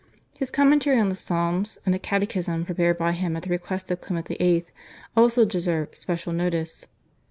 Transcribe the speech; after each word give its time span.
His 0.35 0.49
commentary 0.49 0.99
on 0.99 1.09
the 1.09 1.13
Psalms, 1.15 1.77
and 1.85 1.93
the 1.93 1.99
Catechism 1.99 2.65
prepared 2.65 2.97
by 2.97 3.11
him 3.11 3.37
at 3.37 3.43
the 3.43 3.51
request 3.51 3.91
of 3.91 4.01
Clement 4.01 4.29
VIII. 4.29 4.65
also 5.15 5.45
deserve 5.45 5.93
special 5.95 6.33
notice. 6.33 6.87